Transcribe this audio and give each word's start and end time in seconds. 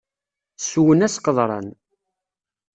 Swen-as 0.69 1.15
qeḍṛan. 1.19 1.67